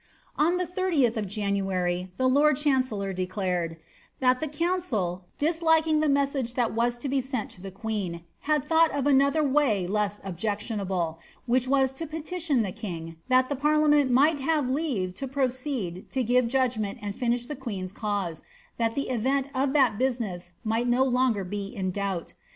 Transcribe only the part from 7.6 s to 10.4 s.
the queen, had thought of another way less